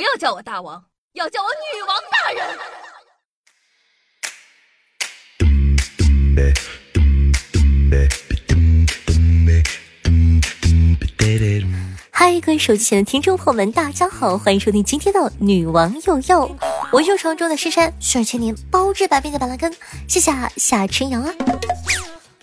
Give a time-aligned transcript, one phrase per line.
[0.00, 0.82] 不要叫我大王，
[1.12, 2.42] 要叫我女王大人。
[12.10, 16.50] 嗨，各位手机前的听众朋友们，大家好，欢迎收听今天的女王又要，
[16.90, 19.70] 我是传说中的诗山，数千年包治百病的板蓝根，
[20.08, 21.34] 谢谢夏春阳啊！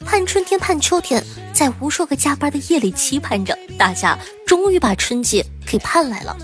[0.06, 4.16] 盼春天，盼秋天，在无数个加班的夜里期盼着，大家
[4.46, 6.38] 终于把春节给盼来了。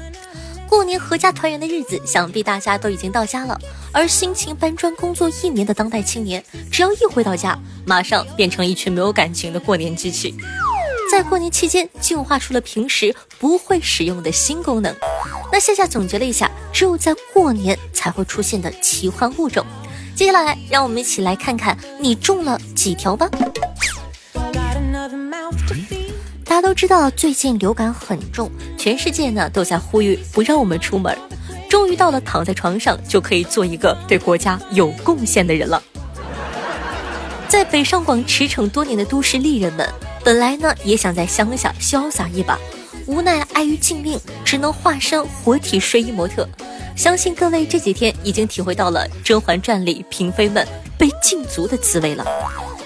[0.73, 3.55] 过年阖家团圆的日子，想必大家都已经到家了。
[3.91, 7.55] 而辛勤搬砖工作一年的当代青年，只要一回到家，
[7.85, 10.33] 马上变成一群没有感情的过年机器。
[11.11, 14.91] 在过年期间，进化出了平时不会使用的新功能。
[15.51, 19.63] 那夏夏总结了一下，只有在过年才会出现的奇幻物种。
[20.15, 23.29] 接下来，让我们一起来看看你中了几条吧。
[26.53, 31.17] 大家都知道，最近流感很重，全世界呢都在呼吁不让我们出门。
[31.67, 35.81] 终于到了躺在床上就可以做一个对国家有贡献的人了。
[37.47, 39.89] 在北上广驰骋多年的都市丽人们，
[40.23, 42.59] 本来呢也想在乡下潇洒一把，
[43.07, 46.47] 无奈碍于禁令，只能化身活体睡衣模特。
[46.95, 50.67] 相信各位这几天已经体会到了《甄嬛传》里嫔妃们
[50.99, 52.23] 被禁足的滋味了。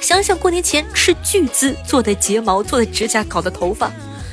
[0.08, 3.92] 想想过年前斥巨资做的睫毛、做的指甲、搞的头发，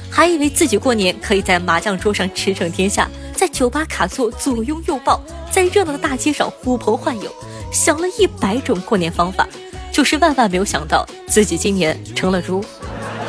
[0.09, 7.29] 还以为自己过年可以在麻将桌上驰骋天下，在酒吧卡座左拥右抱，在热闹的大街上呼朋唤友，
[7.73, 9.49] 想了一百种过年方法，
[9.91, 12.65] 就是万万没有想到自己今年成了猪，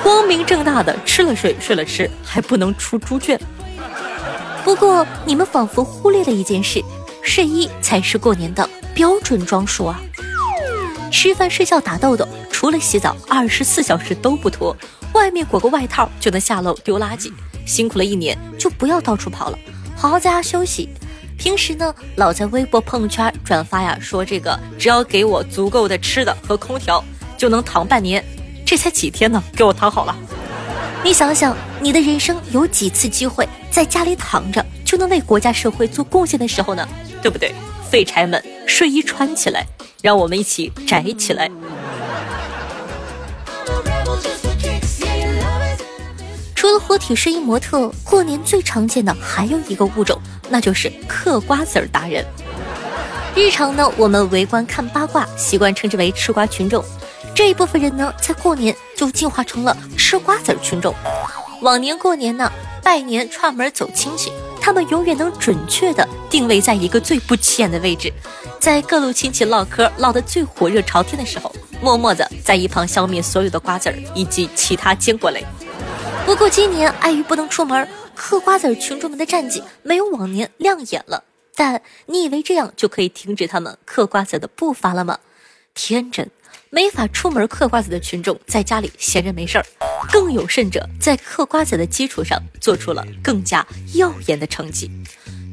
[0.04, 3.42] 光明正大的吃了睡，睡了吃，还不能出猪圈。
[4.64, 6.80] 不过你们仿佛忽略了一件事，
[7.24, 10.00] 睡衣才是过年的标准装束啊。
[11.16, 14.76] 吃饭、睡觉、打豆豆，除了洗澡，二十四小时都不脱。
[15.14, 17.32] 外面裹个外套就能下楼丢垃圾。
[17.66, 19.58] 辛苦了一年，就不要到处跑了，
[19.96, 20.90] 好好在家休息。
[21.38, 27.02] 平时呢，老在微博、朋友圈转发呀，说这个只要给我足够的吃的和空调，
[27.38, 28.22] 就能躺半年。
[28.66, 30.14] 这才几天呢，给我躺好了。
[31.02, 36.86] 你想想，你的人生有几次机会在家里躺着就能为国家社会做贡献的时候呢？
[37.22, 37.56] 对不对？
[37.90, 39.66] 废柴们，睡衣穿起来。
[40.02, 41.50] 让我们一起宅起来。
[46.54, 52.24] 除了活体睡衣模特，过年最常见的还有一个物种，那就是嗑瓜子儿达人。
[53.36, 56.86] 日常呢，我们围观看八卦，习惯称之为吃瓜群众。
[57.34, 60.94] 这一部分人呢，在过年就进化成了吃瓜子儿群众。
[61.62, 62.52] 往年过年呢，
[62.84, 64.32] 拜年串门走亲戚。
[64.66, 68.12] 他们永远能准确的定位在一个最不起眼的位置，
[68.60, 71.54] 在各路亲戚唠嗑唠得最火热朝天的时候，
[71.84, 75.46] 默默的在一旁消灭所有的瓜子儿以及其他坚果类。
[76.26, 81.24] 不过今年碍于不能出门，嗑瓜子群众们的战绩没有往年亮眼了。
[81.56, 85.20] 但你以为这样就可以停止他们嗑瓜子的步伐了吗？
[85.76, 86.32] 天真！
[86.70, 89.66] 没法出门嗑瓜子的群众在家里闲着没事儿，
[90.12, 94.92] 更有甚者，在嗑瓜子的基础上做出了更加耀眼的成绩。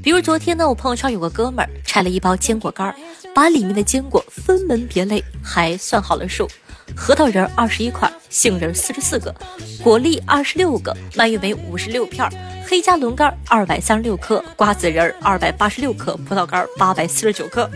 [0.03, 2.97] 比如昨天呢，我朋友圈有个哥们儿拆了一包坚果干儿，
[3.33, 6.49] 把里面的坚果分门别类，还算好了数：
[6.97, 9.33] 核桃仁二十一块，杏仁四十四个，
[9.81, 12.29] 果粒二十六个，蔓越莓五十六片，
[12.67, 17.71] 黑加仑干二百三十六颗，瓜子仁二百八十六颗，葡萄干八百四十九颗。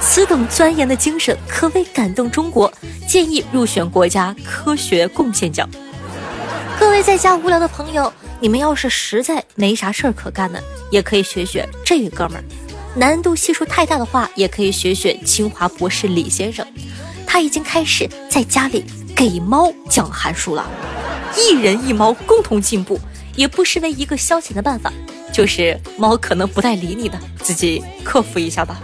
[0.00, 2.72] 此等钻研的精神可谓感动中国，
[3.08, 5.68] 建议入选国家科学贡献奖。
[6.78, 10.60] 各位在家无聊的朋友，你们要是实在没啥事儿可干呢，
[10.90, 12.44] 也可以学学这位哥们儿。
[12.94, 16.64] 难度系数太大的话，也可以学学清华博士李先生，
[17.26, 18.84] 他已经开始在家里
[19.16, 20.68] 给猫讲函数了。
[21.36, 23.00] 一人一猫共同进步，
[23.34, 24.92] 也不失为一个消遣的办法。
[25.32, 28.80] 就是猫可能不太理你的，自己克服一下吧。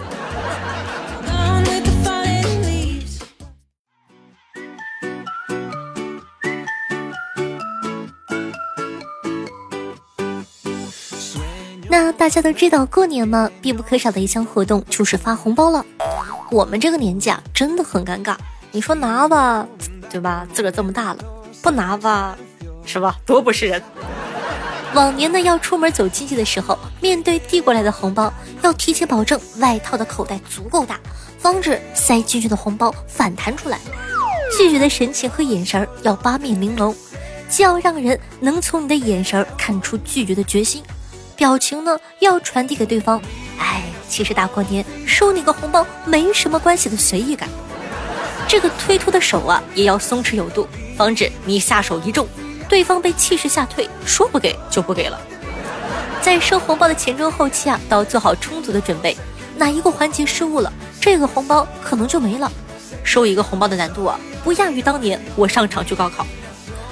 [11.90, 15.84] 那大家都知道，过年嘛，必不可少的一项活动就是发红包了。
[16.52, 18.36] 我们这个年纪啊，真的很尴尬。
[18.70, 19.66] 你说拿吧，
[20.08, 20.46] 对吧？
[20.54, 21.18] 自个儿这么大了，
[21.60, 22.38] 不拿吧，
[22.86, 23.16] 是吧？
[23.26, 23.82] 多不是人。
[24.94, 28.32] 往年呢，要出门走亲戚的时候，面对递过来的红包，
[28.62, 31.00] 要提前保证外套的口袋足够大，
[31.40, 33.80] 防止塞进去的红包反弹出来。
[34.56, 36.94] 拒绝的神情和眼神要八面玲珑，
[37.48, 40.84] 既要让人能从你的眼神看出拒绝的决心。
[41.40, 43.18] 表情呢，要传递给对方。
[43.58, 47.48] 哎，其实大过年收你个红包没什么关系的随意感。
[48.46, 52.28] 这个推脱的手啊，也要松弛有度，防止你下手一重，
[52.68, 55.18] 对方被气势吓退，说不给就不给了。
[56.20, 59.16] 在收红包的前中后期啊，都要做好充足的准备。
[59.56, 60.70] 哪一个环节失误了，
[61.00, 62.52] 这个红包可能就没了。
[63.02, 66.26] 收一个红包的难度啊，不亚于当年我上场去高考。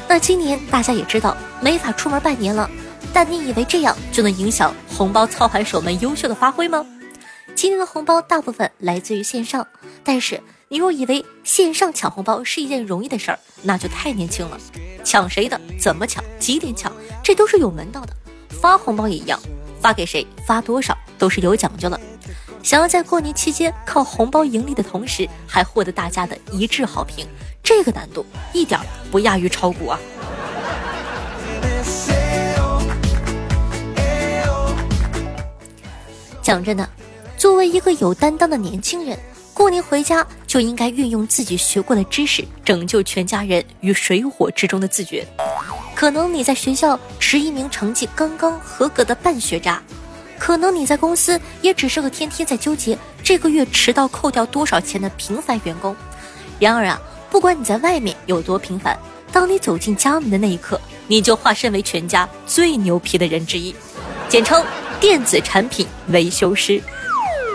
[0.08, 2.70] 那今年大家也知道没法出门拜年了，
[3.20, 6.86] 但你以为这样就能影响红包操盘手们优秀的发挥吗？
[7.56, 9.66] 今年的红包大部分来自于线上，
[10.04, 14.56] 但是你若以为线上抢红包是一件容易的事儿，那就太年轻了。
[15.02, 15.60] 抢谁的？
[15.80, 16.22] 怎么抢？
[16.38, 16.92] 几点抢？
[17.20, 18.14] 这都是有门道的。
[18.50, 19.40] 发红包也一样，
[19.80, 20.24] 发给谁？
[20.46, 20.96] 发多少？
[21.18, 22.00] 都是有讲究的。
[22.62, 27.26] 想要在过年期间靠红包盈利的同时，还获得大家的一致好评。
[27.64, 28.78] 这个难度一点
[29.10, 29.98] 不亚于炒股啊！
[36.48, 36.88] 讲真的，
[37.36, 39.18] 作为一个有担当的年轻人，
[39.52, 45.28] 过年回家就应该运用自己学过的知识，拯救全家人于水火之中的自觉。
[45.94, 49.82] 可能你在学校是一名成绩刚刚合格的半学渣，
[50.38, 55.94] 可能你在公司也只是个天天在纠结这个月迟到扣掉多少钱的平凡员工。
[56.58, 56.98] 然而啊。
[57.30, 58.98] 不管你在外面有多平凡，
[59.30, 63.76] 当你走进家门的那一刻，你就化身为全家最牛皮的人之一，
[64.30, 64.64] 简称
[65.00, 66.82] 电子产品维修师。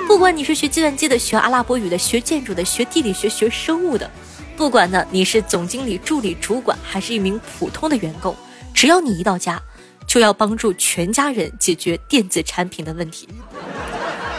[0.08, 4.10] 不管你是学计算机的、学阿拉伯语的、学建筑的、学地理学、学生物的，
[4.56, 8.34] 不管呢你是总经理、助理、主管，还是一名普通的员工，
[8.74, 9.62] 只要你一到家，
[10.08, 13.28] 就要帮助全家人解决电子产品的问题。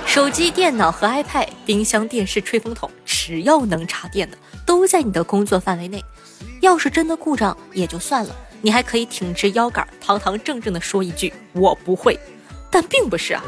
[0.07, 4.39] 手机、电脑和 iPad、冰箱、电视、吹风筒，只要能插电的。
[4.65, 6.03] 都在你的工作范围内，
[6.61, 12.19] 要是真的故障也就算了，你还可以挺直腰杆，堂堂正正的说一句“我不会”，
[12.75, 13.43] 但并不是啊。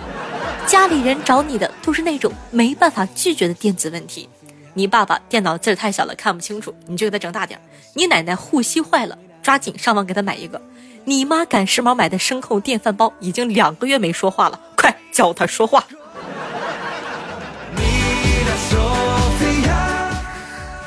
[0.68, 4.28] 家里人找你的都是那种没办法拒绝的电子问题。
[4.74, 7.60] 你爸爸电脑字太小了看不清楚，你就给他整大点。
[7.94, 10.62] 你奶奶护膝坏了，抓紧上网给他买一个。
[11.04, 15.84] 你妈赶时髦买的声控电饭煲已经两个月没说话了，快教他说话。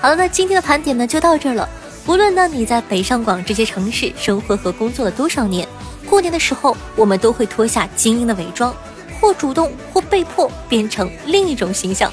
[0.02, 1.68] 好了，那今天的盘点呢就到这儿了。
[2.06, 5.68] 无论呢你在北上广这些城市生活和工作了多少年，
[6.10, 8.76] 过年的时候我们都会脱下精英的伪装，
[9.22, 12.12] 或主动或被迫变成另一种形象。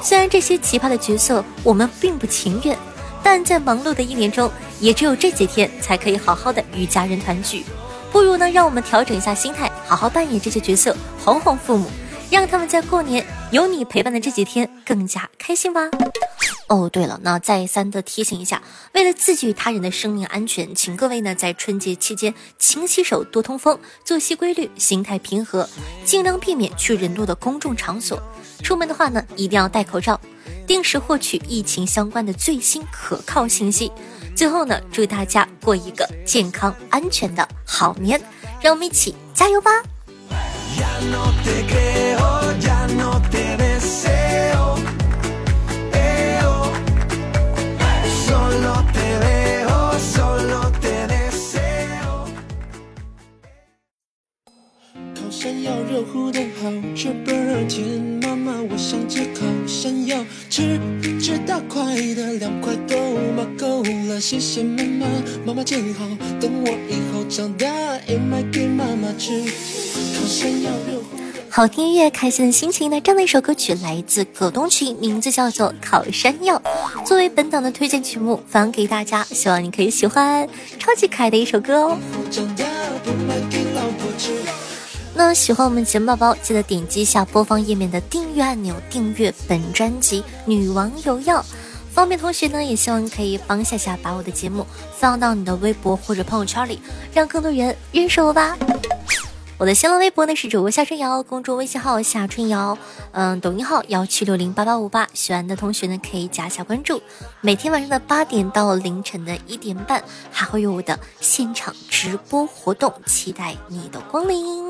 [0.00, 2.76] 虽然这些奇葩的角色我们并不情愿，
[3.22, 4.50] 但在忙碌的一年中，
[4.80, 7.64] 也只有这几天才可以好好的与家人团聚。
[8.12, 11.86] 不如呢让我们调整一下心态，好好扮演这些角色，哄哄父母，
[12.30, 15.90] 让他们在过年有你陪伴的这几天更加开心吧。
[16.68, 18.62] 哦，对了，那再三的提醒一下，
[18.94, 25.68] 为了自己与他人的生命安全，请各位呢在春节期间勤洗手、多通风，作息规律，心态平和，
[26.04, 28.22] 尽量避免去人多的公众场所。
[28.62, 30.18] 出门的话呢，一定要戴口罩，
[30.66, 33.92] 定时获取疫情相关的最新可靠信息。
[34.34, 38.18] 最后呢，祝大家过一个健康安全的好年，
[38.62, 39.70] 让我们一起加油吧！
[55.32, 57.98] 山药热乎的好，吃不热天。
[58.20, 60.78] 妈妈，我想吃烤山药，吃
[61.18, 61.82] 吃大块
[62.14, 65.06] 的，两块都嘛够了谢谢妈妈，
[65.46, 66.04] 妈妈真好。
[66.38, 67.66] 等我以后长大，
[68.06, 69.40] 也买给妈妈吃。
[69.40, 71.16] 烤山药热乎
[71.48, 73.00] 好听音乐，开心的心情呢？
[73.00, 76.60] 这样的一首歌曲来自葛东群，名字叫做《烤山药》，
[77.06, 80.46] 作为本档的推荐曲目，放给大家，希望你可以喜欢，
[80.78, 81.98] 超级可爱的一首歌哦。
[85.34, 91.40] 喜欢我们节目宝宝，记得点击一下播放页面的订阅按钮，订阅本专辑《女王有药》。
[91.90, 94.66] 方便同学呢，也希望可以帮夏夏把我的节目
[94.98, 96.80] 放到你的微博或者朋友圈里，
[97.12, 98.56] 让更多人认识我吧。
[99.62, 102.76] 我的新浪微博呢是主播夏春瑶，公众微信号夏春瑶，
[103.12, 107.00] 嗯，抖音号幺七六零八八五八，喜欢的同学呢可以加下关注。
[107.40, 110.02] 每天晚上的八点到凌晨的一点半，
[110.32, 114.68] 还会有我的现场直播活动，期待你的光临。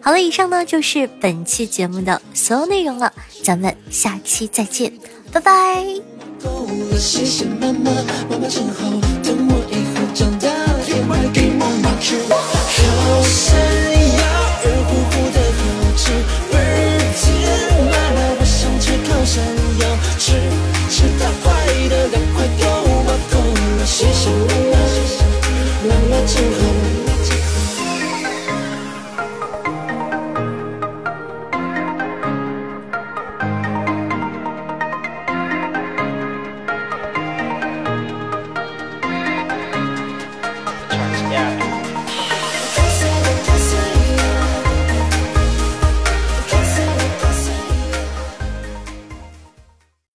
[0.00, 3.12] 好了，以上呢就是本期节目的所有内容了，
[3.44, 4.92] 咱们下期再见，
[5.32, 5.84] 拜拜。
[11.34, 11.87] 我